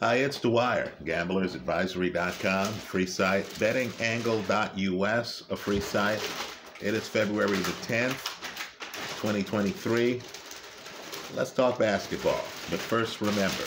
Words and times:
Hi, 0.00 0.14
it's 0.14 0.38
Dwyer, 0.38 0.92
gamblersadvisory.com, 1.02 2.66
free 2.68 3.04
site, 3.04 3.44
bettingangle.us, 3.58 5.42
a 5.50 5.56
free 5.56 5.80
site. 5.80 6.30
It 6.80 6.94
is 6.94 7.08
February 7.08 7.56
the 7.56 7.72
10th, 7.82 8.22
2023. 9.20 10.22
Let's 11.34 11.50
talk 11.50 11.80
basketball. 11.80 12.44
But 12.70 12.78
first, 12.78 13.20
remember 13.20 13.64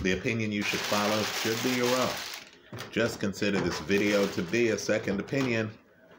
the 0.00 0.12
opinion 0.12 0.52
you 0.52 0.62
should 0.62 0.80
follow 0.80 1.22
should 1.22 1.62
be 1.62 1.76
your 1.76 1.94
own. 1.98 2.80
Just 2.90 3.20
consider 3.20 3.60
this 3.60 3.78
video 3.80 4.26
to 4.28 4.40
be 4.40 4.70
a 4.70 4.78
second 4.78 5.20
opinion 5.20 5.70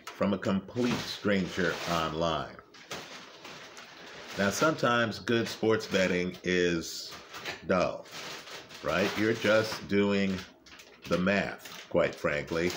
from 0.05 0.35
a 0.35 0.37
complete 0.37 0.93
stranger 0.93 1.73
online. 1.89 2.53
Now, 4.37 4.51
sometimes 4.51 5.17
good 5.17 5.47
sports 5.47 5.87
betting 5.87 6.37
is 6.43 7.11
dull 7.65 8.05
right? 8.83 9.09
You're 9.17 9.33
just 9.33 9.87
doing 9.87 10.37
the 11.07 11.17
math, 11.17 11.85
quite 11.89 12.15
frankly. 12.15 12.71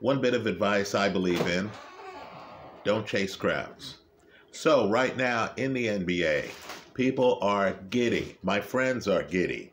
One 0.00 0.20
bit 0.20 0.34
of 0.34 0.46
advice 0.46 0.94
I 0.94 1.08
believe 1.08 1.46
in 1.46 1.70
don't 2.84 3.06
chase 3.06 3.34
crowds. 3.34 3.98
So, 4.52 4.88
right 4.88 5.16
now 5.16 5.50
in 5.56 5.72
the 5.72 5.86
NBA, 5.86 6.50
people 6.94 7.38
are 7.42 7.72
giddy. 7.90 8.38
My 8.42 8.60
friends 8.60 9.08
are 9.08 9.22
giddy 9.22 9.72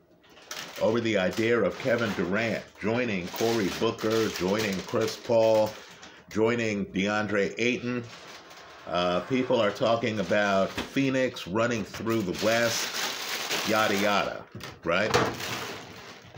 over 0.81 0.99
the 0.99 1.17
idea 1.17 1.59
of 1.59 1.77
Kevin 1.79 2.11
Durant 2.13 2.63
joining 2.79 3.27
Corey 3.29 3.69
Booker, 3.79 4.27
joining 4.29 4.77
Chris 4.81 5.15
Paul, 5.15 5.71
joining 6.29 6.85
DeAndre 6.87 7.53
Ayton. 7.57 8.03
Uh, 8.87 9.21
people 9.21 9.61
are 9.61 9.71
talking 9.71 10.19
about 10.19 10.69
Phoenix 10.69 11.47
running 11.47 11.83
through 11.83 12.21
the 12.21 12.45
West 12.45 13.69
yada 13.69 13.95
yada, 13.97 14.42
right? 14.83 15.15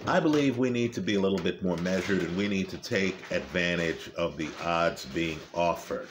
I 0.07 0.19
believe 0.19 0.57
we 0.57 0.69
need 0.69 0.93
to 0.93 1.01
be 1.01 1.15
a 1.15 1.19
little 1.19 1.39
bit 1.39 1.63
more 1.63 1.77
measured 1.77 2.21
and 2.21 2.37
we 2.37 2.47
need 2.47 2.69
to 2.69 2.77
take 2.77 3.15
advantage 3.31 4.11
of 4.15 4.37
the 4.37 4.49
odds 4.63 5.05
being 5.05 5.39
offered. 5.53 6.07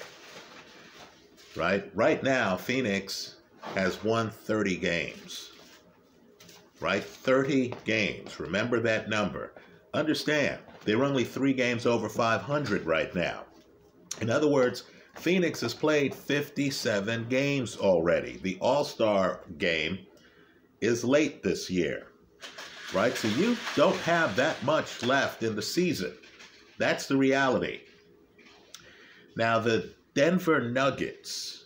Right? 1.55 1.89
Right 1.95 2.23
now, 2.23 2.57
Phoenix 2.57 3.37
has 3.75 4.03
won 4.03 4.31
30 4.31 4.77
games. 4.77 5.53
Right? 6.81 7.05
30 7.05 7.75
games. 7.85 8.41
Remember 8.41 8.81
that 8.81 9.09
number. 9.09 9.53
Understand, 9.95 10.59
they're 10.85 11.05
only 11.05 11.23
three 11.23 11.53
games 11.53 11.87
over 11.87 12.09
500 12.09 12.85
right 12.85 13.15
now. 13.15 13.45
In 14.21 14.29
other 14.29 14.49
words, 14.49 14.83
Phoenix 15.15 15.61
has 15.61 15.73
played 15.73 16.13
57 16.13 17.29
games 17.29 17.77
already. 17.77 18.39
The 18.43 18.59
All 18.61 18.85
Star 18.85 19.41
game 19.59 20.01
is 20.85 21.05
late 21.05 21.43
this 21.43 21.71
year, 21.71 22.09
right? 22.93 23.17
So 23.17 23.29
you 23.29 23.57
don't 23.77 23.97
have 23.99 24.37
that 24.37 24.63
much 24.65 25.03
left 25.03 25.43
in 25.43 25.57
the 25.57 25.63
season. 25.63 26.15
That's 26.79 27.07
the 27.07 27.17
reality. 27.17 27.81
Now, 29.37 29.59
the 29.59 29.95
Denver 30.15 30.61
Nuggets, 30.61 31.65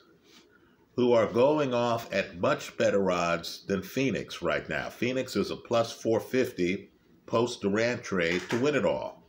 who 0.99 1.13
are 1.13 1.27
going 1.27 1.73
off 1.73 2.13
at 2.13 2.41
much 2.41 2.77
better 2.77 3.11
odds 3.11 3.65
than 3.67 3.83
Phoenix 3.83 4.43
right 4.43 4.69
now. 4.69 4.89
Phoenix 4.89 5.37
is 5.37 5.53
a 5.53 5.57
plus 5.57 5.93
450 5.93 6.91
post 7.27 7.61
Durant 7.61 8.03
trade 8.03 8.43
to 8.49 8.59
win 8.59 8.75
it 8.75 8.85
all. 8.85 9.23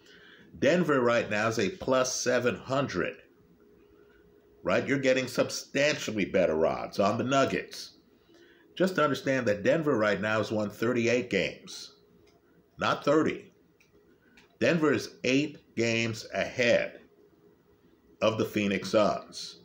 Denver 0.57 0.99
right 1.01 1.29
now 1.29 1.47
is 1.47 1.59
a 1.59 1.69
plus 1.69 2.15
700. 2.15 3.17
Right? 4.63 4.87
You're 4.87 4.97
getting 4.97 5.27
substantially 5.27 6.25
better 6.25 6.65
odds 6.65 6.99
on 6.99 7.19
the 7.19 7.23
Nuggets. 7.23 7.98
Just 8.79 8.95
to 8.95 9.03
understand 9.03 9.45
that 9.45 9.61
Denver 9.61 9.97
right 9.97 10.21
now 10.21 10.37
has 10.37 10.53
won 10.53 10.69
38 10.69 11.29
games, 11.29 11.95
not 12.77 13.03
30. 13.03 13.51
Denver 14.61 14.93
is 14.93 15.15
eight 15.25 15.75
games 15.75 16.25
ahead 16.33 17.01
of 18.21 18.37
the 18.37 18.45
Phoenix 18.45 18.89
Suns. 18.91 19.63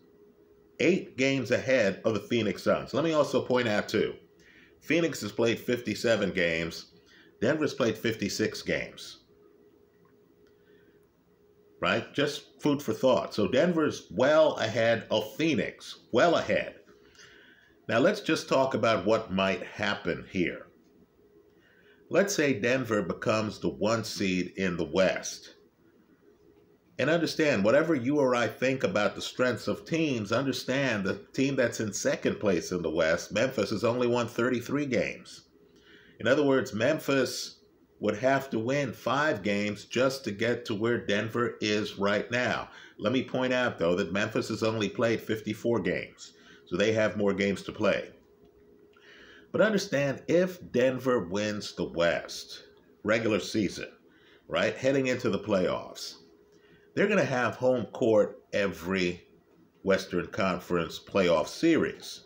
Eight 0.81 1.17
games 1.17 1.53
ahead 1.53 2.01
of 2.05 2.15
the 2.15 2.21
Phoenix 2.23 2.65
Suns. 2.65 2.93
Let 2.93 3.05
me 3.05 3.13
also 3.13 3.41
point 3.41 3.69
out, 3.69 3.89
too, 3.89 4.15
Phoenix 4.81 5.21
has 5.21 5.31
played 5.31 5.61
57 5.61 6.33
games, 6.33 6.87
Denver's 7.41 7.73
played 7.73 7.97
56 7.97 8.63
games. 8.63 9.21
Right? 11.79 12.13
Just 12.13 12.61
food 12.61 12.83
for 12.83 12.93
thought. 12.93 13.33
So 13.33 13.47
Denver's 13.47 14.09
well 14.11 14.57
ahead 14.57 15.07
of 15.13 15.37
Phoenix, 15.37 16.01
well 16.11 16.35
ahead. 16.35 16.81
Now 17.87 17.99
let's 17.99 18.23
just 18.23 18.49
talk 18.49 18.73
about 18.73 19.05
what 19.05 19.31
might 19.31 19.63
happen 19.63 20.25
here. 20.31 20.69
Let's 22.09 22.35
say 22.35 22.59
Denver 22.59 23.03
becomes 23.03 23.59
the 23.59 23.69
one 23.69 24.05
seed 24.05 24.55
in 24.57 24.79
the 24.79 24.85
West. 24.85 25.55
And 26.99 27.11
understand, 27.11 27.63
whatever 27.63 27.95
you 27.95 28.21
or 28.21 28.35
I 28.35 28.47
think 28.47 28.85
about 28.85 29.15
the 29.15 29.21
strengths 29.21 29.69
of 29.69 29.85
teams, 29.85 30.33
understand 30.33 31.05
the 31.05 31.27
team 31.35 31.57
that's 31.57 31.81
in 31.81 31.93
second 31.93 32.41
place 32.41 32.73
in 32.73 32.81
the 32.81 32.91
West, 32.91 33.33
Memphis, 33.33 33.71
has 33.71 33.85
only 33.85 34.07
won 34.07 34.29
33 34.29 34.87
games. 34.87 35.43
In 36.21 36.27
other 36.27 36.45
words, 36.45 36.73
Memphis 36.73 37.61
would 38.01 38.17
have 38.17 38.49
to 38.51 38.59
win 38.59 38.93
five 38.93 39.43
games 39.43 39.85
just 39.85 40.25
to 40.25 40.31
get 40.31 40.65
to 40.67 40.75
where 40.75 41.05
Denver 41.05 41.57
is 41.61 41.99
right 41.99 42.31
now. 42.31 42.71
Let 42.99 43.13
me 43.13 43.25
point 43.25 43.53
out, 43.53 43.79
though, 43.79 43.97
that 43.97 44.13
Memphis 44.13 44.49
has 44.49 44.63
only 44.63 44.89
played 44.89 45.21
54 45.21 45.81
games 45.81 46.33
so 46.67 46.77
they 46.77 46.93
have 46.93 47.17
more 47.17 47.35
games 47.35 47.63
to 47.63 47.73
play. 47.73 48.11
But 49.53 49.61
understand 49.61 50.23
if 50.27 50.59
Denver 50.73 51.21
wins 51.21 51.75
the 51.75 51.85
West, 51.85 52.65
regular 53.03 53.39
season, 53.39 53.89
right, 54.49 54.75
heading 54.75 55.07
into 55.07 55.31
the 55.31 55.39
playoffs, 55.39 56.17
they're 56.95 57.07
going 57.07 57.19
to 57.19 57.25
have 57.25 57.57
home 57.57 57.87
court 57.87 58.43
every 58.53 59.27
Western 59.83 60.27
Conference 60.29 60.99
playoff 60.99 61.47
series. 61.47 62.25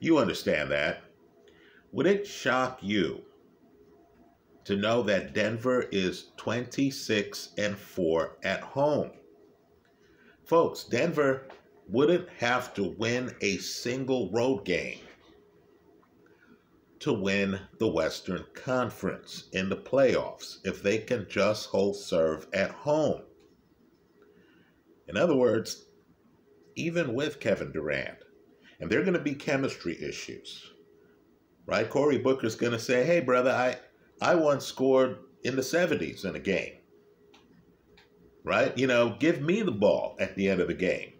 You 0.00 0.18
understand 0.18 0.70
that. 0.70 1.02
Would 1.92 2.06
it 2.06 2.26
shock 2.26 2.78
you 2.82 3.22
to 4.64 4.76
know 4.76 5.02
that 5.02 5.34
Denver 5.34 5.82
is 5.92 6.30
26 6.36 7.50
and 7.58 7.76
4 7.76 8.36
at 8.42 8.60
home? 8.60 9.10
Folks, 10.44 10.84
Denver 10.84 11.46
wouldn't 11.88 12.28
have 12.38 12.74
to 12.74 12.84
win 12.98 13.34
a 13.40 13.56
single 13.58 14.30
road 14.30 14.64
game 14.64 15.00
to 17.00 17.12
win 17.12 17.58
the 17.78 17.88
Western 17.88 18.44
Conference 18.54 19.48
in 19.52 19.68
the 19.68 19.76
playoffs 19.76 20.58
if 20.64 20.82
they 20.82 20.98
can 20.98 21.26
just 21.28 21.68
hold 21.68 21.96
serve 21.96 22.46
at 22.52 22.70
home. 22.70 23.22
In 25.06 25.16
other 25.16 25.36
words, 25.36 25.86
even 26.74 27.14
with 27.14 27.40
Kevin 27.40 27.72
Durant, 27.72 28.18
and 28.80 28.90
there 28.90 29.00
are 29.00 29.04
going 29.04 29.14
to 29.14 29.20
be 29.20 29.34
chemistry 29.34 29.96
issues, 30.02 30.70
right? 31.66 31.88
Cory 31.88 32.18
Booker's 32.18 32.54
going 32.54 32.72
to 32.72 32.78
say, 32.78 33.04
hey, 33.04 33.20
brother, 33.20 33.50
I, 33.50 33.76
I 34.20 34.34
once 34.34 34.66
scored 34.66 35.18
in 35.44 35.56
the 35.56 35.62
70s 35.62 36.24
in 36.24 36.36
a 36.36 36.40
game, 36.40 36.74
right? 38.44 38.76
You 38.76 38.86
know, 38.86 39.16
give 39.18 39.40
me 39.40 39.62
the 39.62 39.72
ball 39.72 40.16
at 40.20 40.34
the 40.36 40.48
end 40.48 40.60
of 40.60 40.68
the 40.68 40.74
game 40.74 41.12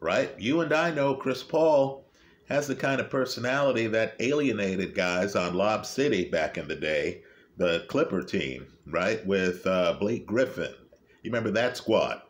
right? 0.00 0.32
You 0.38 0.60
and 0.60 0.72
I 0.72 0.90
know 0.90 1.14
Chris 1.14 1.42
Paul 1.42 2.04
has 2.48 2.66
the 2.66 2.74
kind 2.74 3.00
of 3.00 3.10
personality 3.10 3.86
that 3.88 4.16
alienated 4.20 4.94
guys 4.94 5.36
on 5.36 5.54
Lob 5.54 5.84
City 5.84 6.28
back 6.30 6.56
in 6.56 6.66
the 6.68 6.76
day, 6.76 7.22
the 7.56 7.84
Clipper 7.88 8.22
team, 8.22 8.66
right? 8.86 9.24
With 9.26 9.66
uh, 9.66 9.96
Blake 9.98 10.26
Griffin. 10.26 10.74
You 11.22 11.30
remember 11.30 11.50
that 11.52 11.76
squad? 11.76 12.22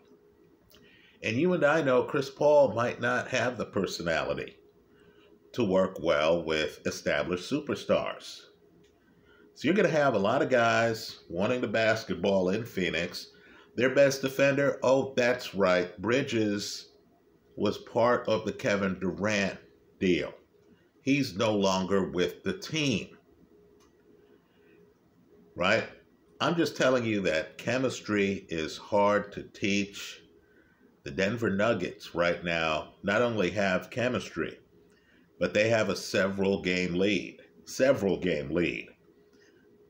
And 1.23 1.37
you 1.37 1.53
and 1.53 1.65
I 1.65 1.83
know 1.83 2.05
Chris 2.05 2.31
Paul 2.31 2.73
might 2.75 3.01
not 3.01 3.29
have 3.29 3.59
the 3.59 3.67
personality 3.67 4.57
to 5.53 5.65
work 5.65 5.99
well 6.01 6.45
with 6.45 6.81
established 6.87 7.51
superstars. 7.51 8.41
So 9.55 9.67
you're 9.67 9.75
going 9.75 9.91
to 9.91 9.97
have 9.97 10.15
a 10.15 10.19
lot 10.19 10.43
of 10.43 10.51
guys 10.51 11.21
wanting 11.29 11.61
the 11.61 11.69
basketball 11.69 12.51
in 12.51 12.65
Phoenix. 12.65 13.31
Their 13.75 13.95
best 13.95 14.23
defender, 14.23 14.79
oh, 14.83 15.13
that's 15.17 15.55
right, 15.55 15.97
Bridges 16.01 16.89
was 17.59 17.79
part 17.79 18.29
of 18.29 18.45
the 18.45 18.53
Kevin 18.53 18.97
Durant 19.01 19.59
deal. 19.99 20.33
He's 21.03 21.37
no 21.37 21.53
longer 21.55 22.09
with 22.09 22.45
the 22.45 22.57
team. 22.57 23.19
Right? 25.57 25.85
I'm 26.41 26.55
just 26.55 26.77
telling 26.77 27.05
you 27.05 27.21
that 27.23 27.59
chemistry 27.59 28.47
is 28.49 28.77
hard 28.77 29.33
to 29.33 29.43
teach. 29.43 30.23
The 31.03 31.11
Denver 31.11 31.51
Nuggets 31.51 32.15
right 32.15 32.45
now 32.45 32.95
not 33.03 33.23
only 33.23 33.51
have 33.51 33.91
chemistry, 33.91 34.59
but 35.41 35.53
they 35.53 35.69
have 35.69 35.89
a 35.89 35.97
several 35.97 36.63
game 36.63 36.95
lead, 36.95 37.39
several 37.65 38.19
game 38.19 38.51
lead 38.51 38.87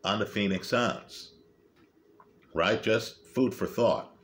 on 0.05 0.21
the 0.21 0.27
Phoenix 0.27 0.69
Suns. 0.69 1.35
Right? 2.55 2.83
Just 2.83 3.27
food 3.27 3.53
for 3.53 3.67
thought. 3.67 4.17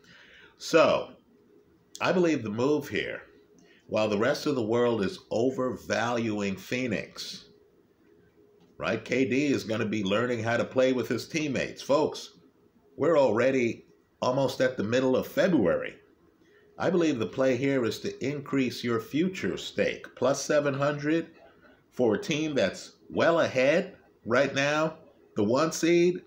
So, 0.56 1.10
I 2.00 2.10
believe 2.12 2.42
the 2.42 2.48
move 2.50 2.88
here 2.88 3.20
while 3.86 4.08
the 4.08 4.18
rest 4.18 4.46
of 4.46 4.54
the 4.54 4.62
world 4.62 5.02
is 5.02 5.20
overvaluing 5.30 6.56
Phoenix, 6.56 7.46
right? 8.78 9.04
KD 9.04 9.50
is 9.50 9.64
going 9.64 9.80
to 9.80 9.86
be 9.86 10.02
learning 10.02 10.42
how 10.42 10.56
to 10.56 10.64
play 10.64 10.92
with 10.92 11.08
his 11.08 11.28
teammates. 11.28 11.82
Folks, 11.82 12.34
we're 12.96 13.18
already 13.18 13.84
almost 14.20 14.60
at 14.60 14.76
the 14.76 14.84
middle 14.84 15.16
of 15.16 15.26
February. 15.26 15.96
I 16.78 16.90
believe 16.90 17.18
the 17.18 17.26
play 17.26 17.56
here 17.56 17.84
is 17.84 18.00
to 18.00 18.26
increase 18.26 18.82
your 18.82 19.00
future 19.00 19.56
stake. 19.56 20.06
Plus 20.16 20.42
700 20.42 21.28
for 21.92 22.14
a 22.14 22.20
team 22.20 22.54
that's 22.54 22.92
well 23.10 23.40
ahead 23.40 23.96
right 24.26 24.52
now, 24.54 24.96
the 25.36 25.44
one 25.44 25.70
seed. 25.70 26.22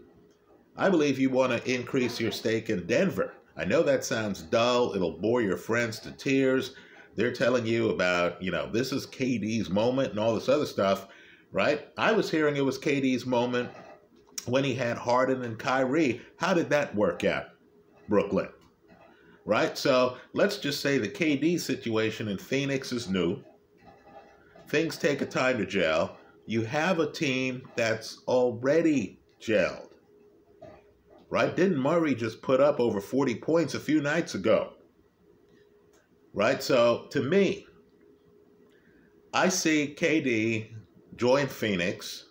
I 0.77 0.89
believe 0.89 1.19
you 1.19 1.29
want 1.31 1.51
to 1.51 1.73
increase 1.73 2.19
your 2.19 2.31
stake 2.31 2.69
in 2.69 2.85
Denver. 2.85 3.33
I 3.57 3.65
know 3.65 3.81
that 3.83 4.05
sounds 4.05 4.43
dull. 4.43 4.93
It'll 4.95 5.17
bore 5.17 5.41
your 5.41 5.57
friends 5.57 5.99
to 6.01 6.11
tears. 6.11 6.75
They're 7.17 7.33
telling 7.33 7.65
you 7.65 7.89
about, 7.89 8.41
you 8.41 8.51
know, 8.51 8.69
this 8.71 8.91
is 8.91 9.07
KD's 9.07 9.71
moment 9.71 10.11
and 10.11 10.19
all 10.19 10.35
this 10.35 10.47
other 10.47 10.67
stuff, 10.67 11.07
right? 11.51 11.87
I 11.97 12.11
was 12.11 12.29
hearing 12.29 12.55
it 12.55 12.63
was 12.63 12.77
KD's 12.77 13.25
moment 13.25 13.71
when 14.45 14.63
he 14.63 14.75
had 14.75 14.97
Harden 14.97 15.41
and 15.41 15.57
Kyrie. 15.57 16.21
How 16.37 16.53
did 16.53 16.69
that 16.69 16.95
work 16.95 17.23
out, 17.23 17.47
Brooklyn? 18.07 18.49
Right? 19.45 19.75
So 19.75 20.17
let's 20.33 20.57
just 20.57 20.79
say 20.79 20.99
the 20.99 21.09
KD 21.09 21.59
situation 21.59 22.27
in 22.27 22.37
Phoenix 22.37 22.91
is 22.91 23.09
new. 23.09 23.41
Things 24.67 24.95
take 24.95 25.21
a 25.21 25.25
time 25.25 25.57
to 25.57 25.65
gel. 25.65 26.17
You 26.45 26.61
have 26.65 26.99
a 26.99 27.11
team 27.11 27.67
that's 27.75 28.19
already 28.27 29.19
gelled. 29.41 29.89
Right? 31.31 31.55
Didn't 31.55 31.79
Murray 31.79 32.13
just 32.13 32.43
put 32.43 32.61
up 32.61 32.79
over 32.79 33.01
40 33.01 33.35
points 33.35 33.73
a 33.73 33.79
few 33.79 34.01
nights 34.01 34.35
ago? 34.35 34.73
Right? 36.33 36.61
So 36.61 37.07
to 37.11 37.21
me, 37.21 37.67
I 39.33 39.49
see 39.49 39.95
KD 39.97 40.73
join 41.15 41.47
Phoenix, 41.47 42.25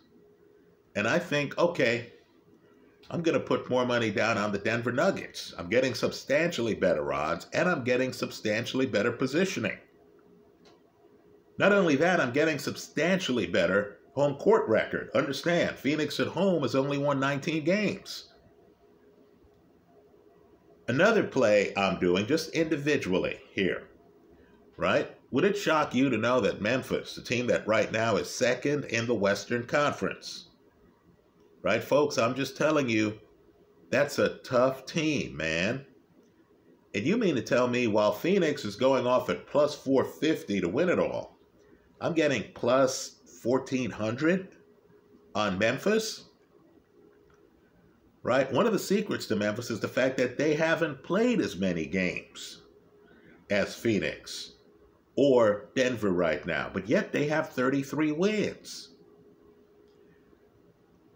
and 0.94 1.06
I 1.06 1.18
think, 1.18 1.56
okay, 1.58 2.12
I'm 3.10 3.22
going 3.22 3.38
to 3.38 3.44
put 3.44 3.70
more 3.70 3.86
money 3.86 4.10
down 4.10 4.36
on 4.38 4.50
the 4.50 4.58
Denver 4.58 4.92
Nuggets. 4.92 5.54
I'm 5.56 5.68
getting 5.68 5.94
substantially 5.94 6.74
better 6.74 7.12
odds, 7.12 7.46
and 7.52 7.68
I'm 7.68 7.84
getting 7.84 8.12
substantially 8.12 8.86
better 8.86 9.12
positioning. 9.12 9.78
Not 11.58 11.72
only 11.72 11.96
that, 11.96 12.20
I'm 12.20 12.32
getting 12.32 12.58
substantially 12.58 13.46
better 13.46 13.98
home 14.14 14.36
court 14.36 14.68
record. 14.68 15.10
Understand, 15.14 15.76
Phoenix 15.76 16.18
at 16.18 16.26
home 16.26 16.62
has 16.62 16.74
only 16.74 16.98
won 16.98 17.20
19 17.20 17.64
games. 17.64 18.32
Another 20.88 21.24
play 21.24 21.72
I'm 21.76 21.98
doing 21.98 22.26
just 22.26 22.50
individually 22.50 23.38
here 23.52 23.88
right? 24.76 25.10
Would 25.30 25.44
it 25.44 25.56
shock 25.56 25.94
you 25.94 26.10
to 26.10 26.16
know 26.16 26.40
that 26.40 26.60
Memphis, 26.60 27.14
the 27.14 27.22
team 27.22 27.46
that 27.48 27.66
right 27.66 27.90
now 27.90 28.16
is 28.16 28.30
second 28.30 28.84
in 28.84 29.06
the 29.06 29.14
Western 29.14 29.66
Conference, 29.66 30.48
right, 31.62 31.82
folks? 31.82 32.18
I'm 32.18 32.34
just 32.34 32.56
telling 32.56 32.88
you, 32.88 33.18
that's 33.90 34.18
a 34.18 34.36
tough 34.38 34.86
team, 34.86 35.36
man. 35.36 35.84
And 36.94 37.04
you 37.04 37.16
mean 37.16 37.34
to 37.34 37.42
tell 37.42 37.68
me 37.68 37.86
while 37.86 38.12
Phoenix 38.12 38.64
is 38.64 38.76
going 38.76 39.06
off 39.06 39.28
at 39.28 39.46
plus 39.46 39.74
450 39.74 40.60
to 40.60 40.68
win 40.68 40.88
it 40.88 40.98
all, 40.98 41.36
I'm 42.00 42.14
getting 42.14 42.44
plus 42.54 43.16
1400 43.42 44.48
on 45.34 45.58
Memphis? 45.58 46.25
Right? 48.26 48.52
One 48.52 48.66
of 48.66 48.72
the 48.72 48.78
secrets 48.80 49.26
to 49.26 49.36
Memphis 49.36 49.70
is 49.70 49.78
the 49.78 49.86
fact 49.86 50.16
that 50.16 50.36
they 50.36 50.54
haven't 50.54 51.04
played 51.04 51.40
as 51.40 51.54
many 51.54 51.86
games 51.86 52.62
as 53.50 53.76
Phoenix 53.76 54.54
or 55.14 55.68
Denver 55.76 56.10
right 56.10 56.44
now, 56.44 56.68
but 56.72 56.88
yet 56.88 57.12
they 57.12 57.28
have 57.28 57.50
33 57.50 58.10
wins. 58.10 58.88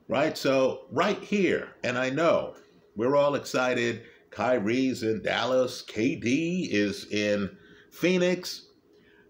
Right? 0.07 0.39
So, 0.39 0.83
right 0.93 1.21
here, 1.21 1.71
and 1.83 1.99
I 1.99 2.11
know 2.11 2.55
we're 2.95 3.17
all 3.17 3.35
excited. 3.35 4.03
Kyrie's 4.31 5.03
in 5.03 5.21
Dallas, 5.21 5.83
KD 5.83 6.69
is 6.71 7.11
in 7.11 7.51
Phoenix, 7.91 8.69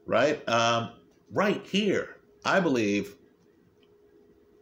right? 0.05 0.47
Um, 0.47 0.91
right 1.33 1.65
here, 1.65 2.19
I 2.45 2.61
believe 2.61 3.17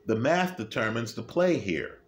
the 0.06 0.14
math 0.14 0.56
determines 0.56 1.14
the 1.14 1.22
play 1.24 1.58
here. 1.58 1.98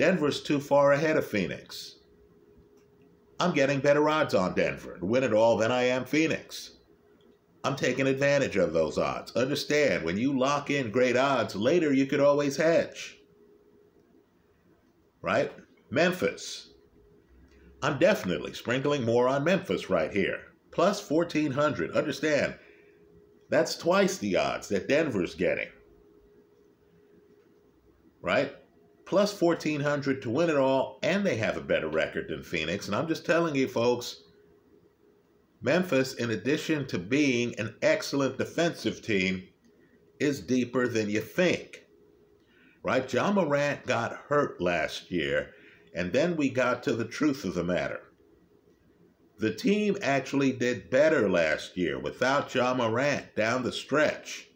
Denver's 0.00 0.40
too 0.40 0.60
far 0.60 0.92
ahead 0.92 1.18
of 1.18 1.26
Phoenix. 1.26 1.96
I'm 3.38 3.52
getting 3.52 3.80
better 3.80 4.08
odds 4.08 4.32
on 4.32 4.54
Denver 4.54 4.96
to 4.96 5.04
win 5.04 5.24
it 5.24 5.34
all 5.34 5.58
than 5.58 5.70
I 5.70 5.82
am 5.82 6.06
Phoenix. 6.06 6.78
I'm 7.64 7.76
taking 7.76 8.06
advantage 8.06 8.56
of 8.56 8.72
those 8.72 8.96
odds. 8.96 9.36
Understand, 9.36 10.02
when 10.02 10.16
you 10.16 10.38
lock 10.38 10.70
in 10.70 10.90
great 10.90 11.18
odds, 11.18 11.54
later 11.54 11.92
you 11.92 12.06
could 12.06 12.18
always 12.18 12.56
hedge. 12.56 13.18
Right? 15.20 15.52
Memphis. 15.90 16.70
I'm 17.82 17.98
definitely 17.98 18.54
sprinkling 18.54 19.04
more 19.04 19.28
on 19.28 19.44
Memphis 19.44 19.90
right 19.90 20.10
here. 20.10 20.40
Plus 20.70 21.10
1400. 21.10 21.94
Understand, 21.94 22.54
that's 23.50 23.76
twice 23.76 24.16
the 24.16 24.38
odds 24.38 24.68
that 24.68 24.88
Denver's 24.88 25.34
getting. 25.34 25.68
Right? 28.22 28.56
Plus 29.10 29.40
1400 29.40 30.22
to 30.22 30.30
win 30.30 30.48
it 30.48 30.56
all, 30.56 31.00
and 31.02 31.26
they 31.26 31.34
have 31.34 31.56
a 31.56 31.60
better 31.60 31.88
record 31.88 32.28
than 32.28 32.44
Phoenix. 32.44 32.86
And 32.86 32.94
I'm 32.94 33.08
just 33.08 33.26
telling 33.26 33.56
you, 33.56 33.66
folks, 33.66 34.22
Memphis, 35.60 36.14
in 36.14 36.30
addition 36.30 36.86
to 36.86 36.98
being 36.98 37.58
an 37.58 37.74
excellent 37.82 38.38
defensive 38.38 39.02
team, 39.02 39.42
is 40.20 40.40
deeper 40.40 40.86
than 40.86 41.10
you 41.10 41.20
think. 41.20 41.82
Right? 42.84 43.12
Ja 43.12 43.32
Morant 43.32 43.84
got 43.84 44.12
hurt 44.28 44.60
last 44.60 45.10
year, 45.10 45.54
and 45.92 46.12
then 46.12 46.36
we 46.36 46.48
got 46.48 46.84
to 46.84 46.92
the 46.92 47.04
truth 47.04 47.44
of 47.44 47.54
the 47.54 47.64
matter. 47.64 48.12
The 49.40 49.52
team 49.52 49.96
actually 50.02 50.52
did 50.52 50.88
better 50.88 51.28
last 51.28 51.76
year 51.76 51.98
without 51.98 52.54
Ja 52.54 52.74
Morant 52.74 53.34
down 53.34 53.64
the 53.64 53.72
stretch 53.72 54.46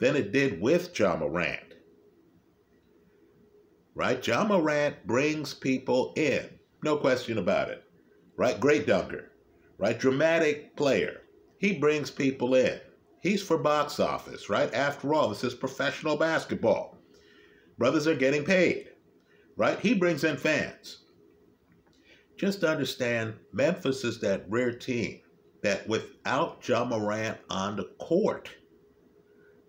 than 0.00 0.16
it 0.16 0.32
did 0.32 0.60
with 0.60 0.98
Ja 0.98 1.16
Morant 1.16 1.71
right? 3.94 4.26
Ja 4.26 4.44
Morant 4.44 5.06
brings 5.06 5.54
people 5.54 6.12
in, 6.16 6.48
no 6.82 6.96
question 6.96 7.38
about 7.38 7.68
it, 7.68 7.84
right? 8.36 8.58
Great 8.60 8.86
dunker, 8.86 9.32
right? 9.78 9.98
Dramatic 9.98 10.76
player. 10.76 11.22
He 11.58 11.78
brings 11.78 12.10
people 12.10 12.54
in. 12.54 12.80
He's 13.22 13.42
for 13.42 13.58
box 13.58 14.00
office, 14.00 14.50
right? 14.50 14.72
After 14.74 15.14
all, 15.14 15.28
this 15.28 15.44
is 15.44 15.54
professional 15.54 16.16
basketball. 16.16 16.98
Brothers 17.78 18.06
are 18.06 18.16
getting 18.16 18.44
paid, 18.44 18.90
right? 19.56 19.78
He 19.78 19.94
brings 19.94 20.24
in 20.24 20.36
fans. 20.36 21.04
Just 22.36 22.64
understand, 22.64 23.34
Memphis 23.52 24.02
is 24.02 24.20
that 24.20 24.44
rare 24.48 24.72
team 24.72 25.20
that 25.62 25.86
without 25.88 26.66
Ja 26.66 26.84
Morant 26.84 27.38
on 27.48 27.76
the 27.76 27.88
court, 28.00 28.50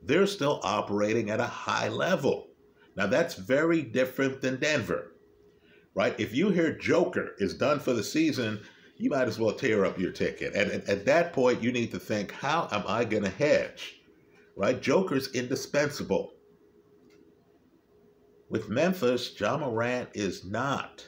they're 0.02 0.26
still 0.26 0.60
operating 0.64 1.30
at 1.30 1.40
a 1.40 1.46
high 1.46 1.90
level. 1.90 2.48
Now 2.96 3.08
that's 3.08 3.36
very 3.36 3.82
different 3.82 4.42
than 4.42 4.60
Denver, 4.60 5.14
right? 5.96 6.20
If 6.20 6.36
you 6.36 6.50
hear 6.50 6.78
Joker 6.78 7.32
is 7.40 7.56
done 7.56 7.80
for 7.80 7.94
the 7.94 8.04
season, 8.04 8.62
you 8.98 9.10
might 9.10 9.28
as 9.28 9.40
well 9.40 9.54
tear 9.54 9.86
up 9.86 9.98
your 9.98 10.12
ticket. 10.12 10.54
And 10.54 10.72
at, 10.72 10.88
at 10.88 11.06
that 11.06 11.34
point, 11.34 11.64
you 11.64 11.72
need 11.72 11.92
to 11.92 12.00
think, 12.00 12.32
how 12.32 12.68
am 12.72 12.84
I 12.88 13.04
going 13.06 13.24
to 13.24 13.30
hedge? 13.30 14.00
Right? 14.56 14.80
Joker's 14.80 15.34
indispensable. 15.34 16.34
With 18.50 18.70
Memphis, 18.70 19.34
Ja 19.40 19.58
Morant 19.58 20.10
is 20.14 20.46
not. 20.46 21.08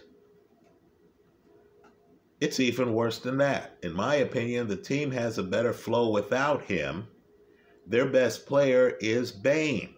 It's 2.41 2.59
even 2.59 2.93
worse 2.93 3.19
than 3.19 3.37
that. 3.37 3.77
In 3.83 3.93
my 3.93 4.15
opinion, 4.15 4.67
the 4.67 4.75
team 4.75 5.11
has 5.11 5.37
a 5.37 5.43
better 5.43 5.71
flow 5.71 6.09
without 6.09 6.63
him. 6.63 7.07
Their 7.87 8.07
best 8.07 8.47
player 8.47 8.97
is 8.99 9.31
Bane 9.31 9.94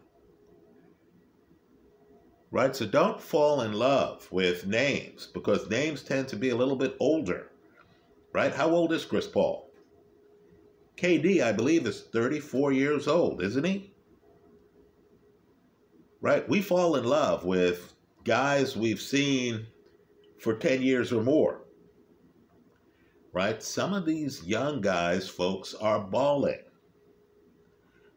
right? 2.52 2.76
So 2.76 2.86
don't 2.86 3.22
fall 3.22 3.62
in 3.62 3.74
love 3.74 4.28
with 4.32 4.66
names 4.66 5.28
because 5.28 5.70
names 5.70 6.04
tend 6.04 6.28
to 6.30 6.36
be 6.36 6.50
a 6.50 6.56
little 6.56 6.76
bit 6.76 6.96
older, 7.00 7.52
right? 8.34 8.54
How 8.54 8.70
old 8.70 8.94
is 8.94 9.06
Chris 9.06 9.28
Paul? 9.28 9.70
KD, 10.98 11.44
I 11.44 11.52
believe, 11.52 11.86
is 11.86 12.02
34 12.02 12.72
years 12.72 13.08
old, 13.08 13.44
isn't 13.44 13.64
he? 13.64 13.94
Right? 16.22 16.48
We 16.50 16.62
fall 16.62 16.96
in 16.96 17.04
love 17.04 17.46
with 17.46 17.94
guys 18.24 18.76
we've 18.76 19.02
seen 19.02 19.68
for 20.40 20.56
10 20.56 20.82
years 20.82 21.14
or 21.14 21.22
more. 21.22 21.62
Right? 23.32 23.62
Some 23.62 23.94
of 23.94 24.06
these 24.06 24.44
young 24.44 24.82
guys, 24.82 25.30
folks, 25.30 25.76
are 25.76 26.00
balling. 26.00 26.64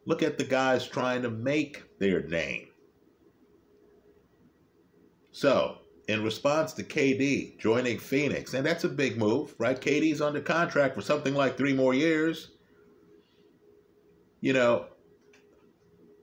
Look 0.07 0.23
at 0.23 0.39
the 0.39 0.43
guys 0.43 0.87
trying 0.87 1.21
to 1.21 1.29
make 1.29 1.83
their 1.99 2.23
name 2.23 2.70
so, 5.31 5.77
in 6.07 6.23
response 6.23 6.73
to 6.73 6.83
KD 6.83 7.57
joining 7.57 7.97
Phoenix, 7.97 8.53
and 8.53 8.65
that's 8.65 8.83
a 8.83 8.89
big 8.89 9.17
move, 9.17 9.55
right? 9.57 9.79
KD's 9.79 10.21
under 10.21 10.41
contract 10.41 10.93
for 10.95 11.01
something 11.01 11.33
like 11.33 11.57
three 11.57 11.73
more 11.73 11.93
years. 11.93 12.51
You 14.41 14.53
know, 14.53 14.87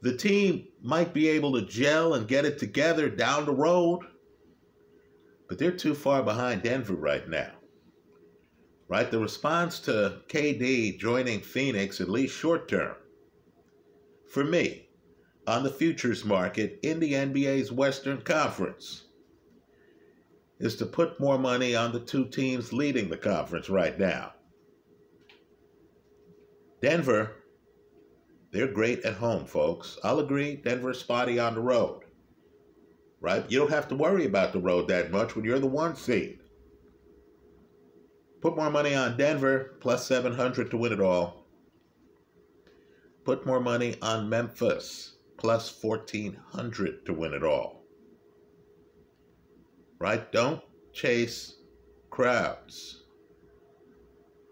the 0.02 0.16
team 0.16 0.68
might 0.82 1.14
be 1.14 1.28
able 1.28 1.52
to 1.54 1.66
gel 1.66 2.14
and 2.14 2.28
get 2.28 2.44
it 2.44 2.58
together 2.58 3.08
down 3.08 3.46
the 3.46 3.54
road, 3.54 4.02
but 5.48 5.58
they're 5.58 5.70
too 5.72 5.94
far 5.94 6.22
behind 6.22 6.62
Denver 6.62 6.94
right 6.94 7.26
now. 7.28 7.52
Right? 8.88 9.10
The 9.10 9.18
response 9.18 9.80
to 9.80 10.20
KD 10.28 10.98
joining 10.98 11.40
Phoenix, 11.40 12.00
at 12.00 12.08
least 12.08 12.36
short 12.36 12.68
term, 12.68 12.94
for 14.28 14.44
me, 14.44 14.87
on 15.48 15.62
the 15.62 15.70
futures 15.70 16.24
market 16.24 16.78
in 16.82 17.00
the 17.00 17.14
NBA's 17.14 17.72
Western 17.72 18.20
Conference, 18.20 19.04
is 20.60 20.76
to 20.76 20.86
put 20.86 21.18
more 21.18 21.38
money 21.38 21.74
on 21.74 21.92
the 21.92 22.00
two 22.00 22.26
teams 22.26 22.72
leading 22.72 23.08
the 23.08 23.16
conference 23.16 23.68
right 23.68 23.98
now. 23.98 24.32
Denver 26.82 27.32
they're 28.50 28.66
great 28.66 29.04
at 29.04 29.14
home, 29.14 29.44
folks. 29.44 29.98
I'll 30.02 30.20
agree, 30.20 30.56
Denver's 30.56 31.00
spotty 31.00 31.38
on 31.38 31.54
the 31.54 31.60
road. 31.60 32.04
Right? 33.20 33.44
You 33.50 33.58
don't 33.58 33.70
have 33.70 33.88
to 33.88 33.96
worry 33.96 34.24
about 34.24 34.52
the 34.52 34.60
road 34.60 34.88
that 34.88 35.10
much 35.10 35.36
when 35.36 35.44
you're 35.44 35.58
the 35.58 35.66
one 35.66 35.96
seed. 35.96 36.38
Put 38.40 38.56
more 38.56 38.70
money 38.70 38.94
on 38.94 39.16
Denver, 39.16 39.76
plus 39.80 40.06
700 40.06 40.70
to 40.70 40.76
win 40.76 40.92
it 40.92 41.00
all. 41.00 41.44
Put 43.24 43.44
more 43.44 43.60
money 43.60 43.96
on 44.00 44.28
Memphis, 44.28 45.16
plus 45.38 45.82
1400 45.82 47.06
to 47.06 47.12
win 47.14 47.32
it 47.32 47.42
all. 47.42 47.84
Right? 49.98 50.30
Don't 50.30 50.60
chase 50.92 51.54
crowds, 52.10 53.04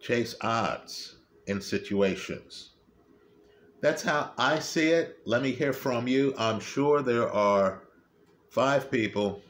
chase 0.00 0.34
odds 0.40 1.16
in 1.46 1.60
situations. 1.60 2.70
That's 3.82 4.02
how 4.02 4.32
I 4.38 4.58
see 4.58 4.88
it. 4.88 5.18
Let 5.26 5.42
me 5.42 5.52
hear 5.52 5.72
from 5.72 6.08
you. 6.08 6.34
I'm 6.38 6.60
sure 6.60 7.02
there 7.02 7.30
are 7.30 7.82
five 8.50 8.90
people 8.90 9.42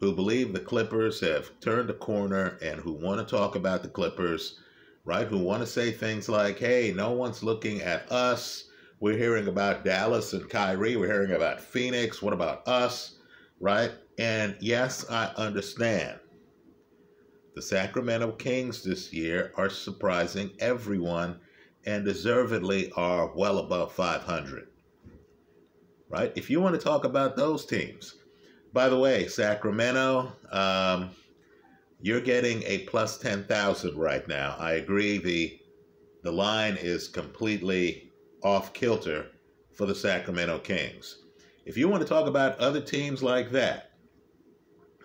who 0.00 0.12
believe 0.12 0.52
the 0.52 0.60
Clippers 0.60 1.20
have 1.20 1.50
turned 1.60 1.90
a 1.90 1.94
corner 1.94 2.58
and 2.62 2.80
who 2.80 2.92
want 2.92 3.20
to 3.20 3.36
talk 3.36 3.56
about 3.56 3.82
the 3.82 3.88
Clippers, 3.88 4.58
right? 5.04 5.26
Who 5.26 5.38
want 5.38 5.62
to 5.62 5.66
say 5.66 5.90
things 5.90 6.28
like, 6.28 6.58
hey, 6.58 6.92
no 6.94 7.12
one's 7.12 7.42
looking 7.42 7.82
at 7.82 8.10
us. 8.10 8.64
We're 9.02 9.18
hearing 9.18 9.48
about 9.48 9.84
Dallas 9.84 10.32
and 10.32 10.48
Kyrie. 10.48 10.94
We're 10.94 11.12
hearing 11.12 11.32
about 11.32 11.60
Phoenix. 11.60 12.22
What 12.22 12.32
about 12.32 12.68
us, 12.68 13.16
right? 13.58 13.90
And 14.16 14.56
yes, 14.60 15.04
I 15.10 15.24
understand. 15.36 16.20
The 17.56 17.62
Sacramento 17.62 18.30
Kings 18.30 18.84
this 18.84 19.12
year 19.12 19.52
are 19.56 19.68
surprising 19.68 20.52
everyone 20.60 21.40
and 21.84 22.04
deservedly 22.04 22.92
are 22.92 23.34
well 23.34 23.58
above 23.58 23.90
500. 23.90 24.68
Right? 26.08 26.32
If 26.36 26.48
you 26.48 26.60
want 26.60 26.76
to 26.76 26.80
talk 26.80 27.04
about 27.04 27.36
those 27.36 27.66
teams, 27.66 28.14
by 28.72 28.88
the 28.88 29.00
way, 29.00 29.26
Sacramento, 29.26 30.30
um, 30.52 31.10
you're 32.00 32.20
getting 32.20 32.62
a 32.66 32.84
plus 32.84 33.18
10,000 33.18 33.96
right 33.96 34.28
now. 34.28 34.54
I 34.60 34.74
agree 34.74 35.18
the 35.18 35.58
the 36.22 36.30
line 36.30 36.78
is 36.80 37.08
completely 37.08 38.11
off 38.42 38.72
kilter 38.72 39.26
for 39.72 39.86
the 39.86 39.94
Sacramento 39.94 40.58
Kings. 40.58 41.18
If 41.64 41.76
you 41.76 41.88
want 41.88 42.02
to 42.02 42.08
talk 42.08 42.26
about 42.26 42.58
other 42.58 42.80
teams 42.80 43.22
like 43.22 43.50
that, 43.52 43.92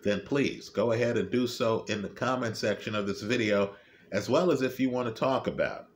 then 0.03 0.21
please 0.25 0.69
go 0.69 0.91
ahead 0.91 1.17
and 1.17 1.29
do 1.29 1.47
so 1.47 1.85
in 1.89 2.01
the 2.01 2.09
comment 2.09 2.57
section 2.57 2.95
of 2.95 3.07
this 3.07 3.21
video, 3.21 3.75
as 4.11 4.29
well 4.29 4.51
as 4.51 4.61
if 4.61 4.79
you 4.79 4.89
want 4.89 5.07
to 5.07 5.19
talk 5.19 5.47
about 5.47 5.87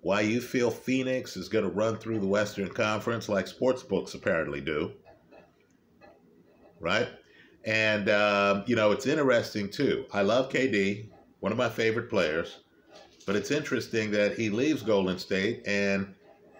why 0.00 0.20
you 0.20 0.40
feel 0.40 0.70
Phoenix 0.70 1.36
is 1.36 1.48
going 1.48 1.64
to 1.64 1.70
run 1.70 1.96
through 1.96 2.20
the 2.20 2.26
Western 2.26 2.68
Conference 2.68 3.28
like 3.28 3.46
sports 3.46 3.82
books 3.82 4.14
apparently 4.14 4.60
do. 4.60 4.92
Right? 6.80 7.08
And, 7.64 8.08
um, 8.08 8.64
you 8.66 8.76
know, 8.76 8.92
it's 8.92 9.06
interesting 9.06 9.68
too. 9.68 10.06
I 10.12 10.22
love 10.22 10.50
KD, 10.50 11.08
one 11.40 11.50
of 11.52 11.58
my 11.58 11.68
favorite 11.68 12.08
players, 12.08 12.60
but 13.26 13.34
it's 13.34 13.50
interesting 13.50 14.10
that 14.12 14.38
he 14.38 14.50
leaves 14.50 14.82
Golden 14.82 15.18
State 15.18 15.62
and 15.66 16.14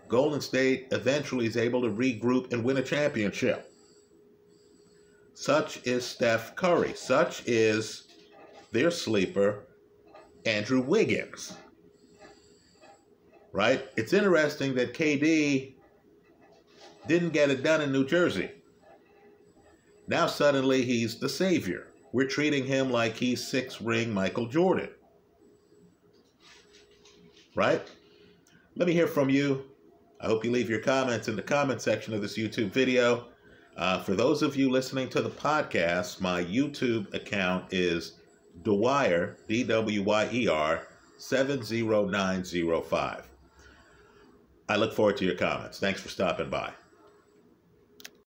Golden 0.08 0.40
State 0.40 0.88
eventually 0.92 1.46
is 1.46 1.56
able 1.56 1.82
to 1.82 1.88
regroup 1.88 2.52
and 2.52 2.64
win 2.64 2.78
a 2.78 2.82
championship. 2.82 3.72
Such 5.34 5.86
is 5.86 6.04
Steph 6.04 6.56
Curry. 6.56 6.94
Such 6.94 7.46
is 7.46 8.08
their 8.72 8.90
sleeper, 8.90 9.66
Andrew 10.44 10.80
Wiggins 10.80 11.56
right? 13.52 13.88
It's 13.96 14.12
interesting 14.12 14.74
that 14.76 14.94
KD 14.94 15.74
didn't 17.06 17.30
get 17.30 17.50
it 17.50 17.62
done 17.62 17.80
in 17.80 17.92
New 17.92 18.06
Jersey. 18.06 18.50
Now 20.06 20.26
suddenly 20.26 20.84
he's 20.84 21.18
the 21.18 21.28
savior. 21.28 21.88
We're 22.12 22.28
treating 22.28 22.64
him 22.64 22.90
like 22.90 23.16
he's 23.16 23.46
six 23.46 23.80
ring 23.80 24.12
Michael 24.12 24.46
Jordan. 24.46 24.90
Right? 27.54 27.82
Let 28.76 28.86
me 28.86 28.94
hear 28.94 29.08
from 29.08 29.28
you. 29.28 29.64
I 30.20 30.26
hope 30.26 30.44
you 30.44 30.50
leave 30.50 30.68
your 30.68 30.80
comments 30.80 31.28
in 31.28 31.36
the 31.36 31.42
comment 31.42 31.80
section 31.80 32.12
of 32.12 32.20
this 32.20 32.36
YouTube 32.36 32.70
video. 32.70 33.28
Uh, 33.76 34.02
for 34.02 34.16
those 34.16 34.42
of 34.42 34.56
you 34.56 34.68
listening 34.68 35.08
to 35.10 35.22
the 35.22 35.30
podcast, 35.30 36.20
my 36.20 36.42
YouTube 36.42 37.14
account 37.14 37.66
is 37.70 38.14
Dwyer, 38.62 39.36
D 39.46 39.62
W 39.62 40.02
Y 40.02 40.28
E 40.32 40.48
R, 40.48 40.88
70905. 41.18 43.28
I 44.68 44.76
look 44.76 44.92
forward 44.92 45.16
to 45.18 45.24
your 45.24 45.36
comments. 45.36 45.78
Thanks 45.78 46.00
for 46.00 46.08
stopping 46.08 46.50
by. 46.50 46.72